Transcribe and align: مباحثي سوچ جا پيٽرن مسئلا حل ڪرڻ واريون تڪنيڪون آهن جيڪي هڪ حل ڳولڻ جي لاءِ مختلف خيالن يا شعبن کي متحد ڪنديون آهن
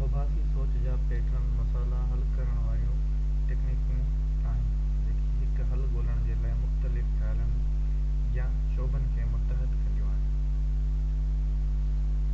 مباحثي 0.00 0.42
سوچ 0.50 0.76
جا 0.84 0.92
پيٽرن 1.12 1.48
مسئلا 1.54 2.02
حل 2.10 2.20
ڪرڻ 2.34 2.60
واريون 2.66 3.00
تڪنيڪون 3.48 4.46
آهن 4.52 4.70
جيڪي 5.08 5.40
هڪ 5.48 5.66
حل 5.72 5.82
ڳولڻ 5.96 6.22
جي 6.30 6.38
لاءِ 6.46 6.54
مختلف 6.62 7.10
خيالن 7.18 7.52
يا 8.40 8.48
شعبن 8.78 9.10
کي 9.18 9.26
متحد 9.36 9.76
ڪنديون 9.76 10.16
آهن 10.16 12.32